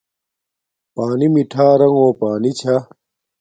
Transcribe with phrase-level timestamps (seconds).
[0.93, 2.75] پݳنݵ مِٹھݳ رݣݸ پݳنݵ چھݳ.